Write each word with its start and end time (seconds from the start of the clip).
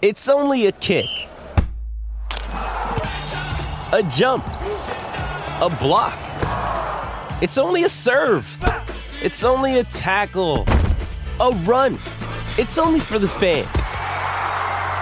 It's 0.00 0.28
only 0.28 0.66
a 0.66 0.72
kick, 0.72 1.08
a 2.52 4.08
jump, 4.12 4.46
a 4.46 5.76
block. 5.80 6.16
It's 7.42 7.58
only 7.58 7.82
a 7.82 7.88
serve. 7.88 8.46
It's 9.20 9.42
only 9.42 9.80
a 9.80 9.82
tackle, 9.82 10.66
a 11.40 11.50
run. 11.64 11.94
It's 12.58 12.78
only 12.78 13.00
for 13.00 13.18
the 13.18 13.26
fans. 13.26 13.66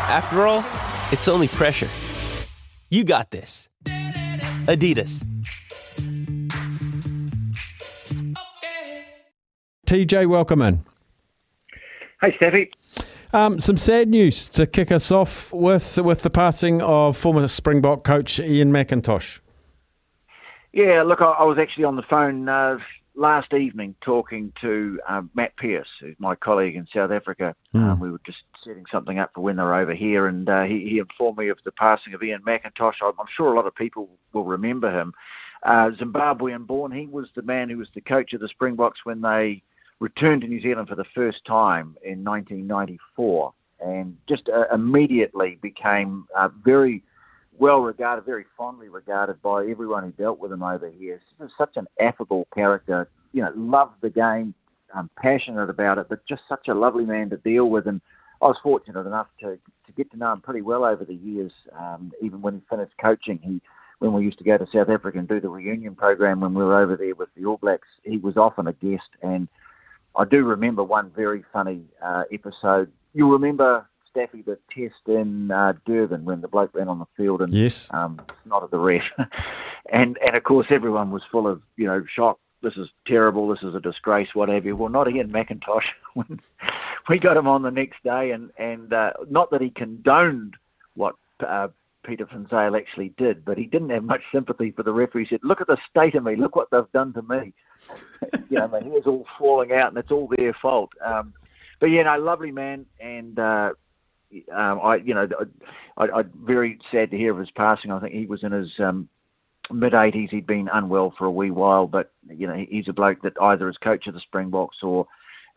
After 0.08 0.46
all, 0.46 0.64
it's 1.12 1.28
only 1.28 1.48
pressure. 1.48 1.90
You 2.88 3.04
got 3.04 3.30
this. 3.30 3.68
Adidas. 4.64 5.26
TJ, 9.86 10.26
welcome 10.26 10.62
in. 10.62 10.82
Hey, 12.22 12.32
Steffi. 12.32 12.72
Um, 13.32 13.60
some 13.60 13.76
sad 13.76 14.08
news 14.08 14.48
to 14.50 14.66
kick 14.66 14.92
us 14.92 15.10
off 15.10 15.52
with 15.52 15.98
with 15.98 16.22
the 16.22 16.30
passing 16.30 16.80
of 16.82 17.16
former 17.16 17.46
Springbok 17.48 18.04
coach 18.04 18.38
Ian 18.38 18.72
McIntosh. 18.72 19.40
Yeah, 20.72 21.02
look, 21.02 21.20
I, 21.20 21.26
I 21.26 21.44
was 21.44 21.58
actually 21.58 21.84
on 21.84 21.96
the 21.96 22.02
phone 22.02 22.48
uh, 22.48 22.78
last 23.14 23.54
evening 23.54 23.94
talking 24.00 24.52
to 24.60 25.00
um, 25.08 25.30
Matt 25.34 25.56
Pearce, 25.56 25.88
who's 26.00 26.14
my 26.18 26.34
colleague 26.34 26.76
in 26.76 26.86
South 26.86 27.10
Africa. 27.10 27.54
Mm. 27.74 27.80
Um, 27.80 28.00
we 28.00 28.10
were 28.10 28.20
just 28.24 28.42
setting 28.62 28.84
something 28.90 29.18
up 29.18 29.32
for 29.34 29.40
when 29.40 29.56
they're 29.56 29.74
over 29.74 29.94
here, 29.94 30.26
and 30.26 30.48
uh, 30.48 30.64
he, 30.64 30.88
he 30.88 30.98
informed 30.98 31.38
me 31.38 31.48
of 31.48 31.58
the 31.64 31.72
passing 31.72 32.14
of 32.14 32.22
Ian 32.22 32.42
McIntosh. 32.42 32.96
I'm, 33.02 33.14
I'm 33.18 33.26
sure 33.34 33.52
a 33.52 33.56
lot 33.56 33.66
of 33.66 33.74
people 33.74 34.08
will 34.32 34.44
remember 34.44 34.90
him. 34.90 35.14
Uh, 35.62 35.90
Zimbabwean 35.90 36.66
born, 36.66 36.92
he 36.92 37.06
was 37.06 37.28
the 37.34 37.42
man 37.42 37.70
who 37.70 37.78
was 37.78 37.88
the 37.94 38.02
coach 38.02 38.34
of 38.34 38.40
the 38.40 38.48
Springboks 38.48 39.04
when 39.04 39.22
they 39.22 39.62
returned 40.00 40.42
to 40.42 40.48
New 40.48 40.60
Zealand 40.60 40.88
for 40.88 40.94
the 40.94 41.04
first 41.14 41.44
time 41.44 41.96
in 42.04 42.24
1994 42.24 43.52
and 43.80 44.16
just 44.28 44.48
uh, 44.48 44.64
immediately 44.72 45.58
became 45.62 46.26
uh, 46.36 46.48
very 46.64 47.02
well 47.58 47.80
regarded, 47.80 48.24
very 48.24 48.44
fondly 48.56 48.88
regarded 48.88 49.40
by 49.42 49.66
everyone 49.66 50.04
who 50.04 50.10
dealt 50.12 50.38
with 50.38 50.52
him 50.52 50.62
over 50.62 50.90
here. 50.90 51.20
Such 51.56 51.76
an 51.76 51.86
affable 52.00 52.46
character, 52.54 53.08
you 53.32 53.42
know, 53.42 53.52
loved 53.56 53.94
the 54.00 54.10
game, 54.10 54.54
um, 54.94 55.10
passionate 55.16 55.70
about 55.70 55.98
it, 55.98 56.08
but 56.08 56.24
just 56.26 56.42
such 56.48 56.68
a 56.68 56.74
lovely 56.74 57.04
man 57.04 57.30
to 57.30 57.36
deal 57.38 57.70
with. 57.70 57.86
And 57.86 58.00
I 58.42 58.46
was 58.46 58.58
fortunate 58.62 59.06
enough 59.06 59.28
to, 59.40 59.58
to 59.86 59.92
get 59.96 60.10
to 60.10 60.18
know 60.18 60.32
him 60.32 60.40
pretty 60.40 60.62
well 60.62 60.84
over 60.84 61.04
the 61.04 61.14
years. 61.14 61.52
Um, 61.78 62.12
even 62.22 62.42
when 62.42 62.54
he 62.54 62.60
finished 62.68 62.92
coaching, 63.00 63.38
he 63.42 63.60
when 63.98 64.12
we 64.12 64.24
used 64.24 64.36
to 64.36 64.44
go 64.44 64.58
to 64.58 64.66
South 64.66 64.90
Africa 64.90 65.18
and 65.18 65.26
do 65.26 65.40
the 65.40 65.48
reunion 65.48 65.94
program 65.94 66.40
when 66.40 66.52
we 66.52 66.62
were 66.62 66.78
over 66.78 66.98
there 66.98 67.14
with 67.14 67.30
the 67.34 67.46
All 67.46 67.56
Blacks, 67.56 67.88
he 68.02 68.18
was 68.18 68.36
often 68.36 68.66
a 68.66 68.74
guest 68.74 69.08
and 69.22 69.48
I 70.16 70.24
do 70.24 70.44
remember 70.44 70.82
one 70.82 71.10
very 71.14 71.44
funny 71.52 71.82
uh, 72.02 72.24
episode. 72.32 72.90
You 73.14 73.30
remember 73.32 73.86
Staffy 74.10 74.42
the 74.42 74.58
test 74.70 75.06
in 75.06 75.50
uh, 75.50 75.74
Durban 75.84 76.24
when 76.24 76.40
the 76.40 76.48
bloke 76.48 76.74
ran 76.74 76.88
on 76.88 76.98
the 76.98 77.06
field 77.16 77.42
and 77.42 77.52
yes. 77.52 77.88
um, 77.92 78.18
nodded 78.46 78.70
the 78.70 78.78
ref, 78.78 79.04
and 79.92 80.18
and 80.26 80.36
of 80.36 80.42
course 80.42 80.66
everyone 80.70 81.10
was 81.10 81.22
full 81.30 81.46
of 81.46 81.60
you 81.76 81.86
know 81.86 82.04
shock. 82.08 82.38
This 82.62 82.76
is 82.78 82.88
terrible. 83.06 83.48
This 83.48 83.62
is 83.62 83.74
a 83.74 83.80
disgrace. 83.80 84.34
What 84.34 84.48
have 84.48 84.64
you? 84.64 84.74
Well, 84.74 84.88
not 84.88 85.10
Ian 85.10 85.30
McIntosh. 85.30 85.84
When 86.14 86.40
we 87.10 87.18
got 87.18 87.36
him 87.36 87.46
on 87.46 87.60
the 87.60 87.70
next 87.70 88.02
day, 88.02 88.30
and 88.30 88.50
and 88.56 88.92
uh, 88.92 89.12
not 89.28 89.50
that 89.50 89.60
he 89.60 89.68
condoned 89.68 90.56
what 90.94 91.16
uh, 91.46 91.68
Peter 92.06 92.24
Van 92.24 92.74
actually 92.74 93.08
did, 93.16 93.44
but 93.44 93.58
he 93.58 93.64
didn't 93.64 93.90
have 93.90 94.04
much 94.04 94.22
sympathy 94.30 94.70
for 94.70 94.82
the 94.82 94.92
referee. 94.92 95.24
He 95.24 95.30
said, 95.30 95.40
"Look 95.42 95.60
at 95.60 95.66
the 95.66 95.78
state 95.90 96.14
of 96.14 96.22
me. 96.22 96.36
Look 96.36 96.54
what 96.54 96.70
they've 96.70 96.92
done 96.92 97.12
to 97.14 97.22
me." 97.22 97.52
you 98.48 98.58
know, 98.58 98.68
my 98.68 98.82
hair's 98.82 99.06
all 99.06 99.26
falling 99.38 99.72
out, 99.72 99.88
and 99.88 99.98
it's 99.98 100.12
all 100.12 100.30
their 100.36 100.54
fault. 100.54 100.92
Um, 101.04 101.34
but 101.80 101.90
yeah, 101.90 102.04
no, 102.04 102.18
lovely 102.18 102.52
man, 102.52 102.86
and 103.00 103.38
uh, 103.38 103.72
um, 104.52 104.80
I, 104.82 104.96
you 104.96 105.14
know, 105.14 105.28
I, 105.96 106.08
I'm 106.08 106.30
very 106.44 106.78
sad 106.90 107.10
to 107.10 107.18
hear 107.18 107.32
of 107.32 107.38
his 107.38 107.50
passing. 107.50 107.90
I 107.90 108.00
think 108.00 108.14
he 108.14 108.26
was 108.26 108.44
in 108.44 108.52
his 108.52 108.72
um, 108.78 109.08
mid 109.70 109.92
80s. 109.92 110.30
He'd 110.30 110.46
been 110.46 110.70
unwell 110.72 111.12
for 111.18 111.26
a 111.26 111.30
wee 111.30 111.50
while, 111.50 111.86
but 111.86 112.12
you 112.28 112.46
know, 112.46 112.64
he's 112.68 112.88
a 112.88 112.92
bloke 112.92 113.22
that 113.22 113.40
either 113.40 113.68
as 113.68 113.78
coach 113.78 114.06
of 114.06 114.14
the 114.14 114.20
Springboks 114.20 114.82
or 114.82 115.06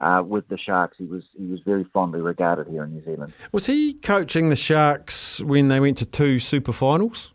uh, 0.02 0.24
with 0.26 0.48
the 0.48 0.58
Sharks, 0.58 0.98
he 0.98 1.06
was 1.06 1.26
he 1.38 1.46
was 1.48 1.60
very 1.62 1.84
fondly 1.94 2.22
regarded 2.22 2.68
here 2.68 2.84
in 2.84 2.94
New 2.94 3.04
Zealand. 3.04 3.34
Was 3.52 3.66
he 3.66 3.94
coaching 3.94 4.50
the 4.50 4.56
Sharks 4.56 5.42
when 5.42 5.68
they 5.68 5.80
went 5.80 5.98
to 5.98 6.06
two 6.06 6.40
super 6.40 6.72
finals? 6.72 7.34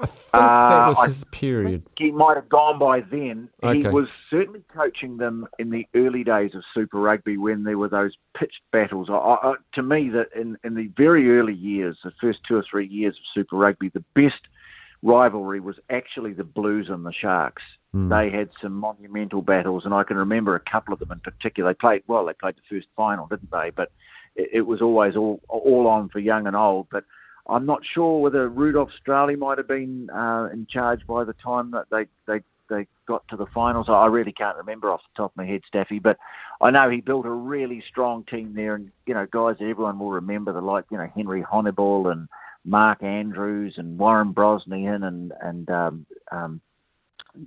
I 0.00 0.06
think 0.06 0.18
that 0.32 0.88
was 0.88 0.96
Uh, 0.98 1.00
I 1.02 1.06
his 1.08 1.24
period. 1.30 1.82
He 1.96 2.10
might 2.10 2.36
have 2.36 2.48
gone 2.48 2.78
by 2.78 3.00
then. 3.00 3.48
Okay. 3.62 3.82
He 3.82 3.88
was 3.88 4.08
certainly 4.28 4.64
coaching 4.74 5.16
them 5.16 5.46
in 5.60 5.70
the 5.70 5.86
early 5.94 6.24
days 6.24 6.56
of 6.56 6.64
Super 6.74 6.98
Rugby 6.98 7.36
when 7.36 7.62
there 7.62 7.78
were 7.78 7.88
those 7.88 8.16
pitched 8.34 8.62
battles. 8.72 9.08
I, 9.10 9.14
I, 9.14 9.54
to 9.74 9.82
me, 9.82 10.08
that 10.10 10.28
in, 10.34 10.58
in 10.64 10.74
the 10.74 10.88
very 10.96 11.38
early 11.38 11.54
years, 11.54 11.98
the 12.02 12.12
first 12.20 12.40
two 12.48 12.56
or 12.56 12.64
three 12.68 12.88
years 12.88 13.16
of 13.16 13.22
Super 13.32 13.56
Rugby, 13.56 13.90
the 13.90 14.04
best 14.14 14.40
rivalry 15.04 15.60
was 15.60 15.78
actually 15.90 16.32
the 16.32 16.42
Blues 16.42 16.88
and 16.88 17.04
the 17.04 17.12
Sharks. 17.12 17.62
Hmm. 17.92 18.08
They 18.08 18.30
had 18.30 18.48
some 18.60 18.72
monumental 18.72 19.42
battles, 19.42 19.84
and 19.84 19.94
I 19.94 20.02
can 20.02 20.16
remember 20.16 20.56
a 20.56 20.60
couple 20.60 20.94
of 20.94 20.98
them 20.98 21.12
in 21.12 21.20
particular. 21.20 21.70
They 21.70 21.74
played 21.74 22.02
well. 22.08 22.24
They 22.24 22.32
played 22.32 22.56
the 22.56 22.76
first 22.76 22.88
final, 22.96 23.26
didn't 23.26 23.50
they? 23.50 23.70
But 23.70 23.92
it, 24.34 24.48
it 24.52 24.60
was 24.62 24.82
always 24.82 25.14
all 25.14 25.40
all 25.48 25.86
on 25.86 26.08
for 26.08 26.18
young 26.18 26.46
and 26.46 26.56
old. 26.56 26.88
But 26.90 27.04
I'm 27.46 27.66
not 27.66 27.84
sure 27.84 28.20
whether 28.20 28.48
Rudolf 28.48 28.90
Straeuli 29.06 29.38
might 29.38 29.58
have 29.58 29.68
been 29.68 30.08
uh, 30.10 30.48
in 30.52 30.66
charge 30.66 31.06
by 31.06 31.24
the 31.24 31.34
time 31.34 31.70
that 31.72 31.86
they, 31.90 32.06
they 32.26 32.40
they 32.70 32.86
got 33.06 33.28
to 33.28 33.36
the 33.36 33.46
finals. 33.46 33.90
I 33.90 34.06
really 34.06 34.32
can't 34.32 34.56
remember 34.56 34.90
off 34.90 35.02
the 35.02 35.22
top 35.22 35.32
of 35.32 35.36
my 35.36 35.44
head, 35.44 35.60
Staffy, 35.66 35.98
but 35.98 36.16
I 36.62 36.70
know 36.70 36.88
he 36.88 37.02
built 37.02 37.26
a 37.26 37.30
really 37.30 37.84
strong 37.86 38.24
team 38.24 38.54
there, 38.54 38.74
and 38.74 38.90
you 39.04 39.12
know 39.12 39.26
guys 39.30 39.56
that 39.58 39.68
everyone 39.68 39.98
will 39.98 40.12
remember, 40.12 40.54
the 40.54 40.62
like 40.62 40.86
you 40.90 40.96
know 40.96 41.10
Henry 41.14 41.42
Honiball 41.42 42.10
and 42.10 42.26
Mark 42.64 43.02
Andrews 43.02 43.78
and 43.78 43.98
Warren 43.98 44.32
Brosnihan 44.32 45.06
and 45.06 45.32
and 45.42 45.70
um, 45.70 46.06
um, 46.30 46.60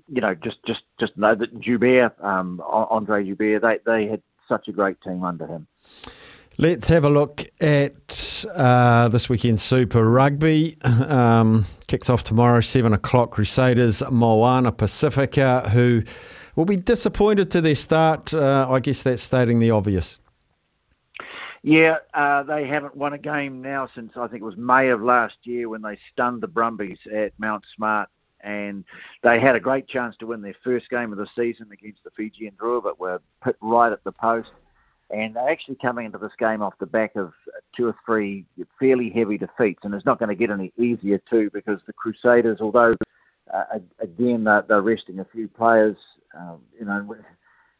you 0.07 0.21
know 0.21 0.35
just 0.35 0.63
just 0.65 0.83
just 0.99 1.17
know 1.17 1.35
that 1.35 1.59
Joubert, 1.59 2.13
um, 2.23 2.61
Andre 2.65 3.23
Joubert, 3.23 3.61
they 3.61 3.79
they 3.85 4.07
had 4.07 4.21
such 4.47 4.67
a 4.67 4.71
great 4.71 5.01
team 5.01 5.23
under 5.23 5.47
him. 5.47 5.67
Let's 6.59 6.89
have 6.89 7.05
a 7.05 7.09
look 7.09 7.45
at 7.61 8.43
uh, 8.55 9.09
this 9.09 9.29
weekend 9.29 9.59
Super 9.59 10.09
Rugby. 10.09 10.77
Um, 11.07 11.65
kicks 11.87 12.09
off 12.09 12.23
tomorrow, 12.23 12.59
7 12.59 12.91
o'clock. 12.91 13.31
Crusaders, 13.31 14.03
Moana 14.11 14.71
Pacifica, 14.71 15.69
who 15.69 16.03
will 16.55 16.65
be 16.65 16.75
disappointed 16.75 17.49
to 17.51 17.61
their 17.61 17.75
start. 17.75 18.33
Uh, 18.33 18.67
I 18.69 18.79
guess 18.79 19.03
that's 19.03 19.21
stating 19.21 19.59
the 19.59 19.71
obvious. 19.71 20.19
Yeah, 21.67 21.97
uh, 22.13 22.43
they 22.43 22.65
haven't 22.65 22.95
won 22.95 23.11
a 23.11 23.17
game 23.17 23.61
now 23.61 23.89
since 23.93 24.13
I 24.15 24.29
think 24.29 24.41
it 24.41 24.45
was 24.45 24.55
May 24.55 24.87
of 24.87 25.01
last 25.01 25.35
year 25.43 25.67
when 25.67 25.81
they 25.81 25.99
stunned 26.13 26.39
the 26.39 26.47
Brumbies 26.47 26.99
at 27.13 27.33
Mount 27.39 27.65
Smart. 27.75 28.07
And 28.39 28.85
they 29.21 29.37
had 29.41 29.57
a 29.57 29.59
great 29.59 29.85
chance 29.85 30.15
to 30.17 30.27
win 30.27 30.41
their 30.41 30.55
first 30.63 30.89
game 30.89 31.11
of 31.11 31.17
the 31.17 31.27
season 31.35 31.67
against 31.73 32.05
the 32.05 32.11
Fijian 32.11 32.53
Drua, 32.53 32.81
but 32.81 33.01
were 33.01 33.19
put 33.41 33.57
right 33.59 33.91
at 33.91 34.01
the 34.05 34.13
post. 34.13 34.51
And 35.09 35.35
they're 35.35 35.49
actually 35.49 35.75
coming 35.75 36.05
into 36.05 36.17
this 36.19 36.31
game 36.39 36.61
off 36.61 36.73
the 36.79 36.85
back 36.85 37.17
of 37.17 37.33
two 37.75 37.87
or 37.87 37.95
three 38.05 38.45
fairly 38.79 39.09
heavy 39.09 39.37
defeats. 39.37 39.83
And 39.83 39.93
it's 39.93 40.05
not 40.05 40.19
going 40.19 40.29
to 40.29 40.35
get 40.35 40.51
any 40.51 40.71
easier, 40.77 41.19
too, 41.29 41.49
because 41.53 41.81
the 41.85 41.91
Crusaders, 41.91 42.61
although, 42.61 42.95
uh, 43.53 43.79
again, 43.99 44.45
they're, 44.45 44.63
they're 44.69 44.81
resting 44.81 45.19
a 45.19 45.25
few 45.25 45.49
players, 45.49 45.97
um, 46.33 46.61
you 46.79 46.85
know, 46.85 47.13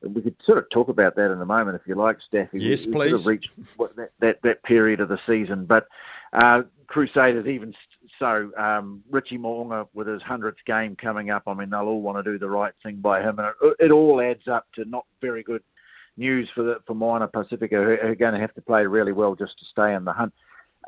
we, 0.02 0.10
we 0.10 0.22
could 0.22 0.36
sort 0.44 0.58
of 0.58 0.70
talk 0.70 0.90
about 0.90 1.16
that 1.16 1.32
in 1.32 1.42
a 1.42 1.46
moment 1.46 1.80
if 1.80 1.88
you 1.88 1.96
like, 1.96 2.18
Staffy. 2.22 2.60
Yes, 2.60 2.86
we, 2.86 2.92
we 2.92 2.94
please. 2.94 3.10
Sort 3.10 3.20
of 3.20 3.28
reached 3.28 3.50
that, 3.96 4.12
that, 4.20 4.42
that 4.44 4.64
period 4.64 5.00
of 5.00 5.10
the 5.10 5.20
season. 5.26 5.66
But 5.66 5.88
uh, 6.34 6.64
Crusaders, 6.88 7.48
even 7.48 7.74
so, 8.20 8.52
um, 8.58 9.04
Richie 9.10 9.38
Mo'unga 9.38 9.88
with 9.94 10.08
his 10.08 10.24
100th 10.24 10.64
game 10.66 10.96
coming 10.96 11.30
up, 11.30 11.44
I 11.48 11.54
mean, 11.54 11.70
they'll 11.70 11.82
all 11.82 12.02
want 12.02 12.24
to 12.24 12.32
do 12.32 12.40
the 12.40 12.50
right 12.50 12.74
thing 12.84 12.98
by 12.98 13.22
him. 13.22 13.40
And 13.40 13.50
it, 13.62 13.76
it 13.80 13.92
all 13.92 14.22
adds 14.22 14.48
up 14.48 14.68
to 14.76 14.86
not 14.86 15.06
very 15.22 15.44
good 15.44 15.64
news 16.16 16.50
for 16.56 16.64
the 16.64 16.80
for 16.86 16.96
Moana 16.96 17.28
Pacifica, 17.28 17.76
who 17.76 18.08
are 18.08 18.16
going 18.16 18.34
to 18.34 18.40
have 18.40 18.54
to 18.56 18.62
play 18.62 18.86
really 18.86 19.12
well 19.12 19.36
just 19.36 19.60
to 19.60 19.66
stay 19.66 19.94
in 19.94 20.06
the 20.06 20.14
hunt. 20.14 20.34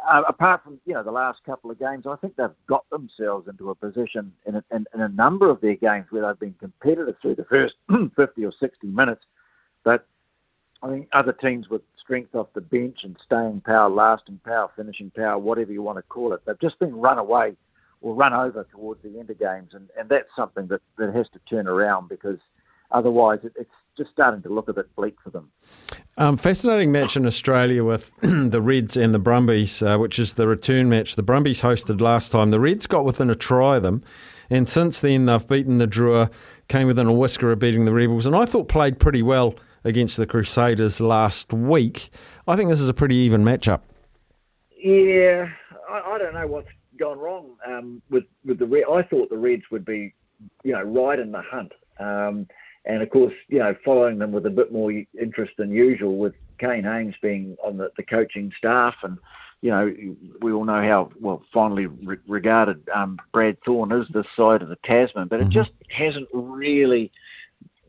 Uh, 0.07 0.24
apart 0.28 0.63
from 0.63 0.80
you 0.86 0.94
know 0.94 1.04
the 1.04 1.12
last 1.12 1.44
couple 1.46 1.72
of 1.72 1.80
games, 1.80 2.06
I 2.07 2.16
think 2.16 2.36
they've 2.36 2.50
got 2.68 2.90
themselves 2.90 3.48
into 3.48 3.69
a 3.69 3.75
position 3.75 4.31
in 4.46 4.56
a, 4.56 4.63
in, 4.72 4.86
in 4.94 5.01
a 5.01 5.10
number 5.10 5.50
of 5.50 5.62
their 5.62 5.75
games 5.75 6.07
where 6.10 6.25
they've 6.25 6.40
been 6.40 6.56
competitive 6.60 7.16
through 7.22 7.36
the 7.36 7.46
first 7.46 7.75
50 8.16 8.46
or 8.46 8.51
60 8.51 8.88
minutes. 8.88 9.25
But 9.84 10.06
I 10.81 10.90
think 10.90 11.10
other 11.12 11.34
teams 11.34 11.69
with 11.69 11.81
strength 11.98 12.36
off 12.36 12.48
the 12.54 12.62
bench 12.62 13.00
and 13.04 13.18
staying 13.24 13.62
power, 13.62 13.90
lasting 13.90 14.40
power, 14.46 14.69
finishing 14.75 15.12
power, 15.12 15.38
whatever 15.38 15.72
you 15.72 15.81
want 15.81 15.98
to 15.98 16.04
call 16.04 16.34
it, 16.34 16.42
they've 16.45 16.60
just 16.60 16.80
been 16.80 16.95
run 16.95 17.18
away 17.18 17.56
or 18.02 18.13
run 18.13 18.34
over 18.34 18.66
towards 18.72 19.02
the 19.04 19.19
end 19.19 19.30
of 19.30 19.38
games, 19.38 19.74
and, 19.74 19.90
and 20.00 20.07
that's 20.07 20.34
something 20.36 20.68
that, 20.68 20.81
that 20.98 21.13
has 21.13 21.28
to 21.30 21.40
turn 21.50 21.68
around 21.68 22.07
because 22.07 22.40
otherwise 22.92 23.40
it, 23.44 23.54
it's 23.56 23.70
just 23.98 24.12
starting 24.12 24.42
to 24.42 24.50
look 24.50 24.70
a 24.70 24.74
bit 24.74 24.94
bleak 24.96 25.18
for 25.24 25.30
them. 25.30 25.52
Um, 26.18 26.38
fascinating 26.38 26.92
match 26.92 27.18
in 27.18 27.26
Australia 27.26 27.84
with 27.84 28.12
the 28.22 28.62
Reds 28.62 28.98
and 28.98 29.14
the 29.14 29.20
Brumbies, 29.20 29.84
uh, 29.84 29.98
which 29.98 30.20
is 30.20 30.36
the 30.36 30.48
return 30.48 30.90
match. 30.90 31.16
The 31.16 31.24
Brumbies 31.24 31.62
hosted 31.62 32.02
last 32.02 32.32
time. 32.32 32.52
The 32.52 32.60
Reds 32.60 32.88
got 32.88 33.06
within 33.06 33.30
a 33.30 33.36
try 33.36 33.78
of 33.78 33.84
them, 33.84 34.04
and 34.50 34.68
since 34.68 35.02
then 35.02 35.26
they've 35.26 35.48
beaten 35.48 35.78
the 35.78 35.88
Drua, 35.88 36.32
came 36.68 36.88
within 36.88 37.08
a 37.08 37.14
whisker 37.14 37.52
of 37.52 37.60
beating 37.60 37.86
the 37.86 37.94
Rebels, 37.94 38.26
and 38.26 38.36
I 38.36 38.46
thought 38.46 38.68
played 38.68 39.00
pretty 39.00 39.22
well 39.22 39.56
against 39.84 40.18
the 40.18 40.26
Crusaders 40.26 41.00
last 41.00 41.54
week. 41.54 42.10
I 42.48 42.56
think 42.56 42.70
this 42.70 42.82
is 42.82 42.90
a 42.90 42.94
pretty 42.94 43.16
even 43.16 43.44
matchup. 43.44 43.82
Yeah, 44.78 45.50
I, 45.90 46.00
I 46.00 46.18
don't 46.18 46.34
know 46.34 46.48
what's 46.48 46.70
gone 46.98 47.20
wrong 47.20 47.56
um, 47.66 48.02
with 48.10 48.26
with 48.46 48.60
the 48.60 48.66
Reds. 48.66 48.88
I 48.90 49.04
thought 49.04 49.30
the 49.30 49.38
Reds 49.38 49.64
would 49.72 49.86
be, 49.86 50.14
you 50.64 50.74
know, 50.74 50.84
right 50.84 51.20
in 51.20 51.32
the 51.32 51.42
hunt. 51.42 51.72
Um, 52.00 52.48
and 52.86 53.02
of 53.02 53.10
course, 53.10 53.34
you 53.48 53.60
know, 53.60 53.76
following 53.84 54.18
them 54.18 54.31
with 54.31 54.46
a 54.46 54.50
bit 54.50 54.72
more 54.72 54.92
interest 55.20 55.54
than 55.58 55.72
usual, 55.72 56.18
with 56.18 56.34
Kane 56.60 56.84
Hames 56.84 57.16
being 57.22 57.56
on 57.64 57.78
the, 57.78 57.92
the 57.98 58.04
coaching 58.04 58.52
staff, 58.58 58.96
and 59.04 59.18
you 59.62 59.72
know, 59.72 59.94
we 60.42 60.54
all 60.54 60.64
know 60.64 60.81
how 60.81 61.12
well 61.20 61.44
fondly 61.54 61.88
re- 61.88 62.18
regarded 62.28 62.88
um, 62.96 63.20
Brad 63.34 63.58
Thorn 63.66 63.92
is 63.92 64.08
this 64.10 64.26
side 64.36 64.62
of 64.62 64.70
the 64.70 64.78
Tasman, 64.84 65.28
but 65.28 65.40
it 65.40 65.44
mm-hmm. 65.44 65.52
just 65.52 65.72
hasn't 65.90 66.30
really 66.31 67.12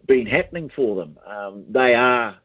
been 0.06 0.26
happening 0.26 0.70
for 0.74 0.96
them. 0.96 1.16
Um, 1.26 1.64
they 1.68 1.94
are 1.94 2.36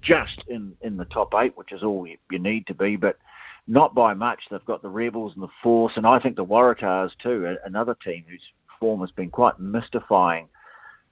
just 0.00 0.44
in 0.48 0.74
in 0.82 0.96
the 0.96 1.06
top 1.06 1.34
eight, 1.34 1.56
which 1.56 1.72
is 1.72 1.82
all 1.82 2.06
you, 2.06 2.16
you 2.30 2.38
need 2.38 2.66
to 2.68 2.74
be, 2.74 2.96
but 2.96 3.18
not 3.66 3.94
by 3.94 4.14
much. 4.14 4.40
They've 4.50 4.64
got 4.64 4.82
the 4.82 4.88
Rebels 4.88 5.34
and 5.34 5.42
the 5.42 5.48
Force, 5.62 5.94
and 5.96 6.06
I 6.06 6.18
think 6.18 6.36
the 6.36 6.44
Waratahs 6.44 7.10
too, 7.22 7.56
another 7.64 7.96
team 8.02 8.24
whose 8.28 8.42
form 8.78 9.00
has 9.00 9.10
been 9.10 9.30
quite 9.30 9.58
mystifying. 9.58 10.48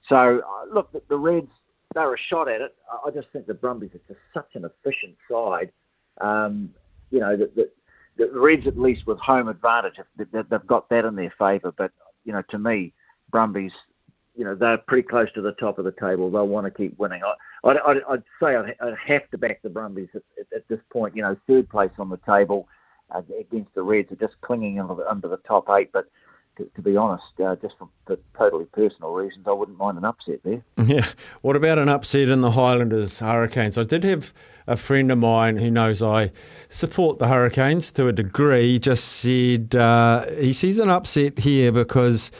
So, 0.09 0.41
uh, 0.41 0.73
look, 0.73 0.91
the, 0.91 1.01
the 1.09 1.17
Reds, 1.17 1.51
they're 1.93 2.13
a 2.13 2.17
shot 2.17 2.47
at 2.47 2.61
it. 2.61 2.75
I 3.05 3.11
just 3.11 3.29
think 3.31 3.47
the 3.47 3.53
Brumbies 3.53 3.91
are 3.93 4.13
just 4.13 4.19
such 4.33 4.49
an 4.55 4.65
efficient 4.65 5.15
side. 5.29 5.71
Um, 6.21 6.73
you 7.11 7.19
know, 7.19 7.35
the, 7.37 7.69
the 8.17 8.29
Reds, 8.31 8.67
at 8.67 8.77
least 8.77 9.07
with 9.07 9.19
home 9.19 9.47
advantage, 9.47 9.99
they've 10.17 10.67
got 10.67 10.89
that 10.89 11.05
in 11.05 11.15
their 11.15 11.33
favour. 11.37 11.73
But, 11.77 11.91
you 12.25 12.33
know, 12.33 12.41
to 12.49 12.57
me, 12.57 12.93
Brumbies, 13.31 13.73
you 14.35 14.43
know, 14.43 14.55
they're 14.55 14.77
pretty 14.77 15.07
close 15.07 15.31
to 15.33 15.41
the 15.41 15.53
top 15.53 15.79
of 15.79 15.85
the 15.85 15.91
table. 15.93 16.29
They'll 16.29 16.47
want 16.47 16.65
to 16.65 16.71
keep 16.71 16.97
winning. 16.99 17.23
I, 17.23 17.33
I'd, 17.69 18.03
I'd 18.09 18.23
say 18.41 18.55
I'd, 18.55 18.75
I'd 18.79 18.97
have 19.05 19.29
to 19.31 19.37
back 19.37 19.61
the 19.61 19.69
Brumbies 19.69 20.09
at, 20.13 20.23
at, 20.39 20.57
at 20.57 20.67
this 20.67 20.79
point. 20.91 21.15
You 21.15 21.23
know, 21.23 21.37
third 21.47 21.67
place 21.69 21.91
on 21.97 22.09
the 22.09 22.19
table 22.25 22.67
uh, 23.13 23.21
against 23.39 23.73
the 23.73 23.81
Reds 23.81 24.11
are 24.11 24.15
just 24.15 24.39
clinging 24.41 24.79
under 24.79 24.95
the, 24.95 25.09
under 25.09 25.27
the 25.27 25.37
top 25.37 25.69
eight. 25.71 25.91
But 25.91 26.07
to, 26.57 26.81
be 26.81 26.97
honest, 26.97 27.25
uh, 27.43 27.55
just 27.55 27.77
for, 27.77 27.87
for, 28.05 28.17
totally 28.37 28.65
personal 28.65 29.11
reasons, 29.11 29.45
I 29.47 29.51
wouldn't 29.51 29.77
mind 29.77 29.97
an 29.97 30.05
upset 30.05 30.41
there. 30.43 30.63
Yeah. 30.85 31.05
What 31.41 31.55
about 31.55 31.79
an 31.79 31.89
upset 31.89 32.29
in 32.29 32.41
the 32.41 32.51
Highlanders 32.51 33.19
Hurricanes? 33.19 33.77
I 33.77 33.83
did 33.83 34.03
have 34.03 34.33
a 34.65 34.77
friend 34.77 35.11
of 35.11 35.17
mine 35.17 35.57
who 35.57 35.69
knows 35.69 36.01
I 36.01 36.31
support 36.69 37.19
the 37.19 37.27
Hurricanes 37.27 37.91
to 37.93 38.07
a 38.07 38.13
degree. 38.13 38.79
Just 38.79 39.05
said 39.05 39.75
uh, 39.75 40.25
he 40.31 40.53
sees 40.53 40.79
an 40.79 40.89
upset 40.89 41.39
here 41.39 41.71
because 41.71 42.31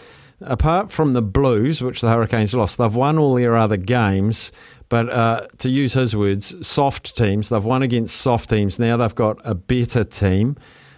apart 0.42 0.92
from 0.92 1.12
the 1.12 1.22
Blues, 1.22 1.82
which 1.82 2.02
the 2.02 2.10
Hurricanes 2.10 2.54
lost, 2.54 2.78
they've 2.78 2.96
won 2.96 3.18
all 3.18 3.36
their 3.36 3.56
other 3.56 3.78
games. 3.78 4.52
But 4.90 5.10
uh, 5.10 5.48
to 5.58 5.70
use 5.70 5.94
his 5.94 6.16
words, 6.16 6.66
soft 6.66 7.18
teams. 7.18 7.50
They've 7.50 7.64
won 7.64 7.84
against 7.84 8.16
soft 8.16 8.50
teams. 8.50 8.80
Now 8.80 8.98
they've 8.98 9.14
got 9.14 9.40
a 9.44 9.54
better 9.54 10.04
team. 10.04 10.56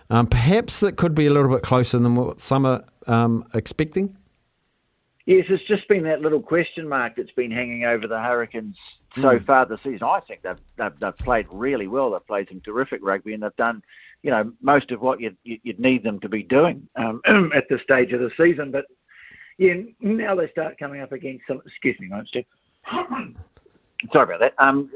Um, 0.09 0.27
perhaps 0.27 0.79
that 0.79 0.97
could 0.97 1.13
be 1.13 1.27
a 1.27 1.29
little 1.29 1.51
bit 1.51 1.61
closer 1.61 1.99
than 1.99 2.15
what 2.15 2.39
some 2.39 2.65
are 2.65 2.83
um, 3.07 3.47
expecting. 3.53 4.15
Yes, 5.25 5.45
it's 5.49 5.63
just 5.65 5.87
been 5.87 6.03
that 6.05 6.21
little 6.21 6.41
question 6.41 6.89
mark 6.89 7.15
that's 7.15 7.31
been 7.33 7.51
hanging 7.51 7.85
over 7.85 8.07
the 8.07 8.19
Hurricanes 8.19 8.75
so 9.13 9.37
mm. 9.37 9.45
far 9.45 9.67
this 9.67 9.79
season. 9.83 10.01
I 10.01 10.19
think 10.21 10.41
they've, 10.41 10.57
they've, 10.77 10.99
they've 10.99 11.17
played 11.17 11.45
really 11.51 11.85
well. 11.85 12.09
They've 12.09 12.25
played 12.25 12.47
some 12.49 12.61
terrific 12.61 13.01
rugby, 13.03 13.35
and 13.35 13.43
they've 13.43 13.55
done, 13.55 13.83
you 14.23 14.31
know, 14.31 14.51
most 14.59 14.89
of 14.89 15.01
what 15.01 15.21
you'd, 15.21 15.37
you'd 15.43 15.79
need 15.79 16.03
them 16.03 16.19
to 16.21 16.29
be 16.29 16.41
doing 16.41 16.87
um, 16.95 17.21
at 17.53 17.69
this 17.69 17.83
stage 17.83 18.11
of 18.11 18.21
the 18.21 18.31
season. 18.37 18.71
But 18.71 18.85
yeah, 19.59 19.75
now 19.99 20.33
they 20.33 20.49
start 20.49 20.79
coming 20.79 21.01
up 21.01 21.11
against 21.11 21.45
some. 21.47 21.61
Excuse 21.63 21.99
me, 21.99 22.07
mate, 22.07 22.25
Steve. 22.27 22.45
Sorry 24.11 24.23
about 24.23 24.39
that. 24.39 24.55
Um, 24.57 24.89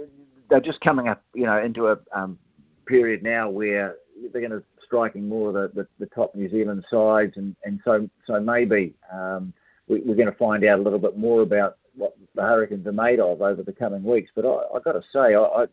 they're 0.49 0.61
just 0.61 0.81
coming 0.81 1.09
up, 1.09 1.21
you 1.35 1.45
know, 1.45 1.61
into 1.61 1.89
a 1.89 1.99
um, 2.11 2.39
period 2.87 3.21
now 3.21 3.49
where 3.49 3.97
they're 4.31 4.47
going 4.47 4.51
to 4.51 4.63
striking 4.83 5.27
more 5.27 5.49
of 5.49 5.53
the, 5.53 5.81
the, 5.81 5.87
the, 5.99 6.05
top 6.07 6.35
New 6.35 6.49
Zealand 6.49 6.85
sides, 6.89 7.37
and, 7.37 7.55
and 7.63 7.79
so 7.83 8.09
so 8.25 8.39
maybe 8.39 8.93
um, 9.11 9.53
we, 9.87 9.99
are 9.99 10.15
going 10.15 10.25
to 10.25 10.37
find 10.37 10.63
out 10.63 10.79
a 10.79 10.81
little 10.81 10.99
bit 10.99 11.17
more 11.17 11.41
about 11.41 11.77
what 11.95 12.15
the 12.35 12.41
Hurricanes 12.41 12.87
are 12.87 12.91
made 12.91 13.19
of 13.19 13.41
over 13.41 13.61
the 13.63 13.73
coming 13.73 14.03
weeks. 14.03 14.31
But 14.35 14.45
I, 14.45 14.73
have 14.73 14.83
got 14.83 14.93
to 14.93 15.03
say, 15.11 15.35
I, 15.35 15.43
I, 15.43 15.65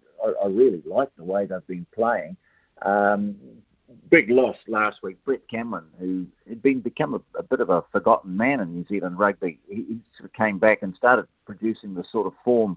I 0.44 0.46
really 0.46 0.82
like 0.84 1.14
the 1.16 1.24
way 1.24 1.46
they've 1.46 1.66
been 1.66 1.86
playing. 1.94 2.36
Um, 2.82 3.36
big 4.10 4.30
loss 4.30 4.56
last 4.66 5.02
week, 5.02 5.22
Brett 5.24 5.46
Cameron, 5.48 5.86
who 5.98 6.26
had 6.48 6.62
been 6.62 6.80
become 6.80 7.14
a, 7.14 7.38
a, 7.38 7.42
bit 7.42 7.60
of 7.60 7.70
a 7.70 7.84
forgotten 7.92 8.36
man 8.36 8.60
in 8.60 8.74
New 8.74 8.84
Zealand 8.88 9.18
rugby. 9.18 9.58
He, 9.68 9.76
he 9.76 9.98
sort 10.16 10.28
of 10.28 10.32
came 10.32 10.58
back 10.58 10.82
and 10.82 10.94
started 10.94 11.26
producing 11.46 11.94
the 11.94 12.04
sort 12.10 12.26
of 12.26 12.34
form 12.44 12.76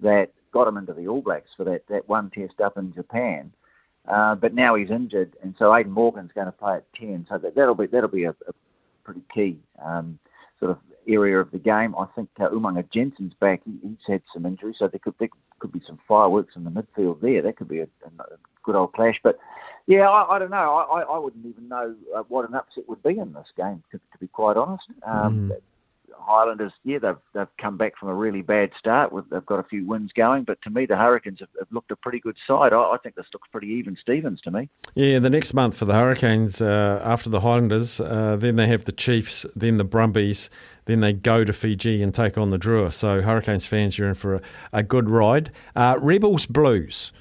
that 0.00 0.32
got 0.52 0.68
him 0.68 0.76
into 0.76 0.92
the 0.92 1.08
All 1.08 1.22
Blacks 1.22 1.50
for 1.56 1.64
that, 1.64 1.86
that 1.88 2.08
one 2.08 2.30
test 2.30 2.60
up 2.60 2.76
in 2.76 2.92
Japan. 2.92 3.52
Uh, 4.06 4.34
but 4.34 4.52
now 4.52 4.74
he's 4.74 4.90
injured, 4.90 5.34
and 5.42 5.54
so 5.58 5.74
Aidan 5.74 5.92
Morgan's 5.92 6.32
going 6.34 6.46
to 6.46 6.52
play 6.52 6.76
at 6.76 6.92
ten. 6.94 7.26
So 7.28 7.38
that, 7.38 7.54
that'll 7.54 7.74
be 7.74 7.86
that'll 7.86 8.08
be 8.08 8.24
a, 8.24 8.30
a 8.30 8.52
pretty 9.02 9.22
key 9.32 9.58
um, 9.82 10.18
sort 10.60 10.72
of 10.72 10.78
area 11.08 11.38
of 11.38 11.50
the 11.50 11.58
game. 11.58 11.94
I 11.98 12.06
think 12.14 12.28
uh, 12.38 12.50
Umaga 12.50 12.90
Jensen's 12.90 13.34
back. 13.34 13.62
He, 13.64 13.72
he's 13.82 14.06
had 14.06 14.22
some 14.32 14.44
injuries, 14.44 14.76
so 14.78 14.88
there 14.88 14.98
could 14.98 15.14
there 15.18 15.30
could 15.58 15.72
be 15.72 15.80
some 15.86 15.98
fireworks 16.06 16.56
in 16.56 16.64
the 16.64 16.70
midfield 16.70 17.22
there. 17.22 17.40
That 17.40 17.56
could 17.56 17.68
be 17.68 17.80
a, 17.80 17.84
a 17.84 18.24
good 18.62 18.74
old 18.74 18.92
clash. 18.92 19.18
But 19.22 19.38
yeah, 19.86 20.08
I, 20.08 20.36
I 20.36 20.38
don't 20.38 20.50
know. 20.50 20.56
I, 20.56 21.00
I 21.00 21.18
wouldn't 21.18 21.46
even 21.46 21.68
know 21.68 21.94
uh, 22.14 22.24
what 22.28 22.46
an 22.46 22.54
upset 22.54 22.88
would 22.88 23.02
be 23.02 23.18
in 23.18 23.32
this 23.32 23.52
game, 23.56 23.82
to, 23.90 23.98
to 23.98 24.18
be 24.20 24.26
quite 24.28 24.58
honest. 24.58 24.86
Um, 25.06 25.50
mm. 25.50 25.56
Highlanders, 26.18 26.72
yeah, 26.84 26.98
they've 26.98 27.16
they've 27.32 27.56
come 27.58 27.76
back 27.76 27.96
from 27.96 28.08
a 28.08 28.14
really 28.14 28.42
bad 28.42 28.72
start. 28.78 29.12
They've 29.30 29.46
got 29.46 29.58
a 29.58 29.64
few 29.64 29.86
wins 29.86 30.12
going, 30.12 30.44
but 30.44 30.60
to 30.62 30.70
me, 30.70 30.86
the 30.86 30.96
Hurricanes 30.96 31.40
have, 31.40 31.48
have 31.58 31.68
looked 31.70 31.90
a 31.90 31.96
pretty 31.96 32.20
good 32.20 32.36
side. 32.46 32.72
I, 32.72 32.92
I, 32.92 32.98
think 33.02 33.14
this 33.14 33.26
looks 33.32 33.48
pretty 33.50 33.68
even 33.68 33.96
Stevens 33.96 34.40
to 34.42 34.50
me. 34.50 34.68
Yeah, 34.94 35.18
the 35.18 35.30
next 35.30 35.54
month 35.54 35.76
for 35.76 35.84
the 35.84 35.94
Hurricanes, 35.94 36.60
uh, 36.62 37.00
after 37.04 37.28
the 37.28 37.40
Highlanders, 37.40 38.00
uh, 38.00 38.36
then 38.36 38.56
they 38.56 38.66
have 38.66 38.84
the 38.84 38.92
Chiefs, 38.92 39.46
then 39.54 39.76
the 39.76 39.84
Brumbies, 39.84 40.50
then 40.86 41.00
they 41.00 41.12
go 41.12 41.44
to 41.44 41.52
Fiji 41.52 42.02
and 42.02 42.14
take 42.14 42.38
on 42.38 42.50
the 42.50 42.58
Drua. 42.58 42.92
So 42.92 43.22
Hurricanes 43.22 43.66
fans, 43.66 43.98
you're 43.98 44.08
in 44.08 44.14
for 44.14 44.36
a, 44.36 44.40
a 44.72 44.82
good 44.82 45.10
ride. 45.10 45.50
Uh, 45.76 45.98
Rebels 46.00 46.46
Blues, 46.46 47.12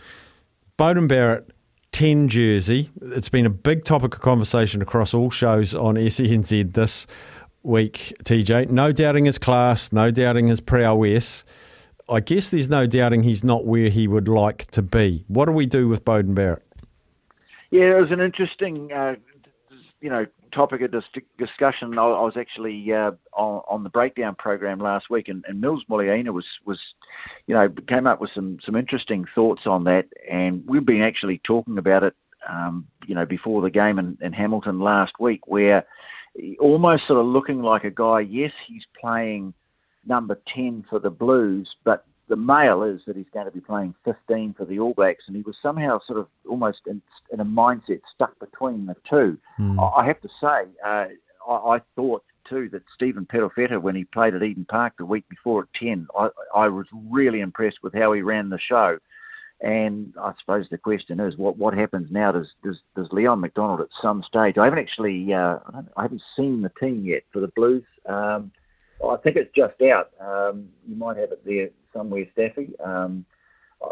Beauden 0.77 1.07
Barrett. 1.07 1.49
10 1.93 2.27
jersey. 2.27 2.89
It's 3.03 3.29
been 3.29 3.45
a 3.45 3.51
big 3.51 3.85
topic 3.85 4.15
of 4.15 4.21
conversation 4.21 4.81
across 4.81 5.13
all 5.13 5.29
shows 5.29 5.75
on 5.75 5.93
SENZ 5.93 6.73
this 6.73 7.05
week, 7.63 8.13
TJ. 8.23 8.69
No 8.69 8.91
doubting 8.91 9.25
his 9.25 9.37
class, 9.37 9.91
no 9.91 10.11
doubting 10.11 10.47
his 10.47 10.59
prowess. 10.59 11.45
I 12.09 12.19
guess 12.19 12.49
there's 12.49 12.69
no 12.69 12.85
doubting 12.85 13.23
he's 13.23 13.43
not 13.43 13.65
where 13.65 13.89
he 13.89 14.07
would 14.07 14.27
like 14.27 14.69
to 14.71 14.81
be. 14.81 15.23
What 15.27 15.45
do 15.45 15.51
we 15.51 15.65
do 15.65 15.87
with 15.87 16.03
Beauden 16.03 16.35
Barrett? 16.35 16.63
Yeah, 17.71 17.97
it 17.97 18.01
was 18.01 18.11
an 18.11 18.19
interesting, 18.19 18.91
uh, 18.91 19.15
you 20.01 20.09
know, 20.09 20.27
topic 20.51 20.81
of 20.81 20.91
dis- 20.91 21.23
discussion. 21.37 21.97
I, 21.97 22.03
I 22.03 22.23
was 22.23 22.37
actually 22.37 22.93
uh, 22.93 23.11
on, 23.33 23.63
on, 23.67 23.83
the 23.83 23.89
breakdown 23.89 24.35
program 24.35 24.79
last 24.79 25.09
week, 25.09 25.27
and, 25.27 25.43
and 25.47 25.59
Mils 25.59 25.83
Muliaina 25.89 26.29
was 26.29 26.45
was, 26.65 26.79
you 27.47 27.55
know, 27.55 27.69
came 27.87 28.05
up 28.05 28.21
with 28.21 28.31
some 28.31 28.59
some 28.61 28.75
interesting 28.75 29.25
thoughts 29.33 29.65
on 29.65 29.85
that, 29.85 30.07
and 30.29 30.63
we've 30.67 30.85
been 30.85 31.01
actually 31.01 31.39
talking 31.39 31.77
about 31.77 32.03
it, 32.03 32.15
um, 32.47 32.85
you 33.07 33.15
know, 33.15 33.25
before 33.25 33.61
the 33.61 33.71
game 33.71 33.97
in, 33.97 34.17
in 34.21 34.33
Hamilton 34.33 34.79
last 34.79 35.13
week, 35.19 35.47
where 35.47 35.85
almost 36.59 37.07
sort 37.07 37.19
of 37.19 37.25
looking 37.25 37.61
like 37.61 37.83
a 37.83 37.91
guy. 37.91 38.21
Yes, 38.21 38.51
he's 38.65 38.85
playing 38.99 39.53
number 40.05 40.39
10 40.53 40.85
for 40.89 40.99
the 40.99 41.09
Blues, 41.09 41.75
but 41.83 42.05
the 42.29 42.35
mail 42.35 42.83
is 42.83 43.01
that 43.05 43.15
he's 43.15 43.29
going 43.33 43.45
to 43.45 43.51
be 43.51 43.59
playing 43.59 43.93
15 44.05 44.55
for 44.57 44.65
the 44.65 44.79
All 44.79 44.93
Blacks, 44.93 45.25
and 45.27 45.35
he 45.35 45.43
was 45.43 45.57
somehow 45.61 45.99
sort 45.99 46.19
of 46.19 46.27
almost 46.47 46.81
in, 46.87 47.01
in 47.31 47.39
a 47.39 47.45
mindset 47.45 48.01
stuck 48.13 48.37
between 48.39 48.85
the 48.85 48.95
two. 49.07 49.37
Mm. 49.59 49.93
I 49.97 50.05
have 50.05 50.21
to 50.21 50.29
say, 50.41 50.63
uh, 50.85 51.05
I, 51.47 51.75
I 51.75 51.81
thought 51.95 52.23
too 52.47 52.69
that 52.69 52.83
Stephen 52.93 53.25
Perofeta, 53.25 53.81
when 53.81 53.95
he 53.95 54.05
played 54.05 54.35
at 54.35 54.43
Eden 54.43 54.65
Park 54.65 54.93
the 54.97 55.05
week 55.05 55.27
before 55.29 55.63
at 55.63 55.73
10, 55.79 56.07
I, 56.17 56.29
I 56.55 56.67
was 56.69 56.87
really 57.09 57.41
impressed 57.41 57.83
with 57.83 57.93
how 57.93 58.13
he 58.13 58.21
ran 58.21 58.49
the 58.49 58.59
show. 58.59 58.97
And 59.63 60.13
I 60.21 60.33
suppose 60.37 60.67
the 60.69 60.77
question 60.77 61.21
is, 61.21 61.37
what 61.37 61.57
what 61.57 61.73
happens 61.73 62.11
now? 62.11 62.33
Does 62.33 62.53
does, 62.63 62.81
does 62.97 63.07
Leon 63.13 63.39
MacDonald 63.39 63.79
at 63.79 63.87
some 64.01 64.21
stage? 64.21 64.57
I 64.57 64.65
haven't 64.65 64.79
actually, 64.79 65.33
uh, 65.33 65.59
I, 65.73 65.79
I, 65.95 66.01
haven't 66.01 66.21
seen 66.35 66.61
the 66.61 66.71
team 66.81 67.05
yet 67.05 67.23
for 67.31 67.39
the 67.39 67.47
Blues. 67.47 67.85
Um, 68.05 68.51
I 69.07 69.15
think 69.17 69.37
it's 69.37 69.55
just 69.55 69.81
out. 69.81 70.11
Um, 70.19 70.67
you 70.85 70.97
might 70.97 71.15
have 71.15 71.31
it 71.31 71.45
there 71.45 71.69
somewhere, 71.93 72.25
Staffy. 72.33 72.77
Um, 72.83 73.25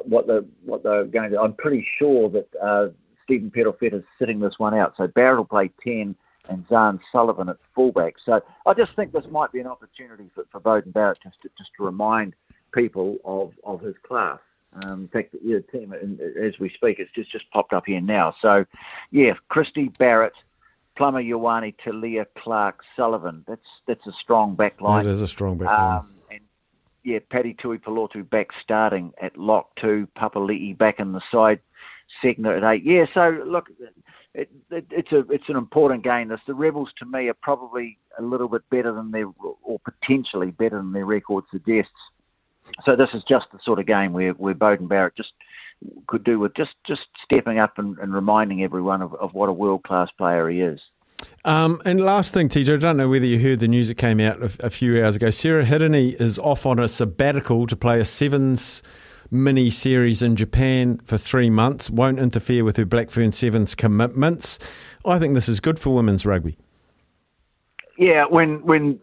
what 0.04 0.28
the 0.28 0.46
what 0.66 0.84
they're 0.84 1.06
going 1.06 1.32
to? 1.32 1.40
I'm 1.40 1.54
pretty 1.54 1.88
sure 1.98 2.30
that 2.30 2.50
uh, 2.62 2.88
Stephen 3.24 3.50
Perofeta 3.50 3.94
is 3.94 4.04
sitting 4.20 4.42
this 4.42 4.56
one 4.58 4.74
out. 4.74 4.96
So 4.98 5.08
Barrett 5.08 5.38
will 5.38 5.46
play 5.46 5.72
ten 5.82 6.18
and 6.50 6.68
Zarn 6.68 7.00
Sullivan 7.14 7.48
at 7.48 7.58
fullback. 7.74 8.16
So 8.26 8.42
I 8.66 8.74
just 8.74 8.94
think 8.98 9.14
this 9.14 9.26
might 9.32 9.54
be 9.54 9.62
an 9.62 9.68
opportunity 9.68 10.30
for, 10.36 10.44
for 10.52 10.60
Beauden 10.60 10.92
Barrett 10.92 11.20
just 11.24 11.42
to, 11.44 11.50
just 11.58 11.72
to 11.78 11.86
remind 11.86 12.34
people 12.74 13.18
of, 13.24 13.54
of 13.64 13.80
his 13.80 13.96
class. 14.06 14.40
Um, 14.86 15.02
in 15.02 15.08
fact, 15.10 15.36
yeah, 15.44 15.60
team 15.72 15.94
as 16.40 16.58
we 16.60 16.70
speak, 16.70 17.00
it's 17.00 17.12
just 17.12 17.30
just 17.32 17.50
popped 17.52 17.74
up 17.74 17.86
here 17.88 18.02
now. 18.02 18.34
So, 18.42 18.66
yeah, 19.12 19.34
Christie 19.50 19.90
Barrett, 20.00 20.34
Plummer, 20.96 21.22
Ioane, 21.22 21.76
Tele'a, 21.78 22.26
Clarke, 22.38 22.82
Sullivan. 22.96 23.44
That's 23.48 23.68
that's 23.88 24.08
a 24.08 24.14
strong 24.14 24.56
back 24.56 24.80
line. 24.80 25.06
It 25.06 25.12
is 25.12 25.22
a 25.22 25.28
strong 25.28 25.58
back 25.58 25.78
line. 25.78 25.98
Um, 25.98 26.14
and 26.32 26.42
yeah, 27.04 27.20
Paddy 27.30 27.54
Tuipulotu 27.54 28.30
back 28.30 28.50
starting 28.62 29.14
at 29.22 29.36
lock 29.38 29.76
two, 29.76 30.08
Papali'i 30.18 30.78
back 30.78 31.00
in 31.00 31.12
the 31.12 31.22
side. 31.32 31.60
second 32.22 32.48
at 32.48 32.64
eight. 32.64 32.84
Yeah, 32.84 33.06
so 33.14 33.42
look, 33.46 33.70
it, 34.34 34.50
it, 34.70 34.86
it's 34.90 35.12
a 35.12 35.20
it's 35.30 35.50
an 35.50 35.58
important 35.58 36.04
game. 36.04 36.30
This 36.30 36.42
the 36.48 36.54
Rebels 36.54 36.94
to 36.98 37.06
me 37.06 37.28
are 37.30 37.36
probably 37.36 37.98
a 38.18 38.22
little 38.22 38.48
bit 38.48 38.62
better 38.70 38.92
than 38.92 39.12
their 39.12 39.28
or 39.64 39.80
potentially 39.80 40.52
better 40.52 40.78
than 40.78 40.94
their 40.94 41.06
record 41.06 41.46
suggests. 41.52 41.92
So 42.86 42.96
this 42.96 43.10
is 43.14 43.24
just 43.24 43.48
the 43.52 43.60
sort 43.64 43.80
of 43.80 43.86
game 43.86 44.14
where 44.14 44.32
where 44.34 44.54
Beauden 44.54 44.88
Barrett 44.88 45.16
just 45.16 45.34
could 46.08 46.24
do 46.24 46.40
with 46.40 46.54
just 46.56 46.76
just 46.84 47.08
stepping 47.24 47.60
up 47.60 47.78
and, 47.78 47.98
and 48.00 48.14
reminding 48.14 48.64
everyone 48.64 49.02
of, 49.02 49.14
of 49.16 49.34
what 49.34 49.50
a 49.50 49.54
world 49.54 49.84
class 49.84 50.10
player 50.12 50.50
he 50.50 50.62
is. 50.62 50.82
Um, 51.44 51.82
and 51.86 52.02
last 52.02 52.34
thing, 52.34 52.50
TJ, 52.50 52.76
I 52.76 52.78
don't 52.78 52.98
know 52.98 53.10
whether 53.10 53.26
you 53.26 53.40
heard 53.40 53.60
the 53.60 53.68
news 53.68 53.88
that 53.88 53.96
came 53.96 54.20
out 54.20 54.42
a, 54.42 54.66
a 54.66 54.70
few 54.70 55.04
hours 55.04 55.16
ago. 55.16 55.30
Sarah 55.30 55.66
Hirini 55.66 56.20
is 56.20 56.40
off 56.40 56.66
on 56.66 56.80
a 56.80 56.88
sabbatical 56.88 57.68
to 57.68 57.76
play 57.76 58.00
a 58.00 58.06
sevens 58.06 58.82
mini 59.32 59.70
series 59.70 60.22
in 60.22 60.36
Japan 60.36 61.00
for 61.06 61.18
three 61.18 61.50
months. 61.50 61.90
Won't 61.90 62.20
interfere 62.20 62.64
with 62.64 62.78
her 62.78 62.86
Blackfern 62.86 63.34
Sevens 63.34 63.74
commitments. 63.76 64.60
I 65.06 65.18
think 65.20 65.34
this 65.34 65.50
is 65.50 65.60
good 65.60 65.80
for 65.80 65.94
women's 65.94 66.26
rugby. 66.26 66.58
Yeah, 67.98 68.26
when 68.26 68.64
when 68.64 69.00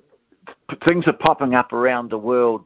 things 0.86 1.06
are 1.06 1.12
popping 1.12 1.54
up 1.54 1.72
around 1.72 2.10
the 2.10 2.18
world 2.18 2.64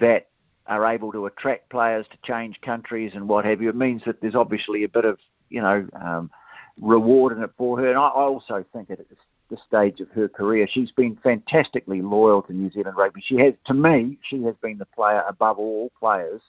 that 0.00 0.28
are 0.66 0.86
able 0.86 1.12
to 1.12 1.26
attract 1.26 1.70
players 1.70 2.06
to 2.10 2.18
change 2.24 2.60
countries 2.60 3.12
and 3.14 3.28
what 3.28 3.44
have 3.44 3.62
you, 3.62 3.68
it 3.68 3.76
means 3.76 4.02
that 4.04 4.20
there's 4.20 4.34
obviously 4.34 4.84
a 4.84 4.88
bit 4.88 5.04
of 5.04 5.18
you 5.48 5.62
know 5.62 5.86
um, 6.00 6.30
reward 6.80 7.36
in 7.36 7.42
it 7.42 7.50
for 7.56 7.78
her. 7.78 7.88
And 7.88 7.98
I, 7.98 8.08
also 8.08 8.64
think 8.72 8.90
at 8.90 8.98
this 9.50 9.60
stage 9.66 10.00
of 10.00 10.10
her 10.10 10.28
career, 10.28 10.66
she's 10.70 10.90
been 10.90 11.16
fantastically 11.22 12.02
loyal 12.02 12.42
to 12.42 12.52
New 12.52 12.70
Zealand 12.70 12.96
rugby. 12.96 13.22
She 13.24 13.36
has, 13.36 13.54
to 13.66 13.74
me, 13.74 14.18
she 14.22 14.42
has 14.42 14.54
been 14.62 14.78
the 14.78 14.86
player 14.86 15.22
above 15.28 15.58
all 15.58 15.90
players, 15.98 16.42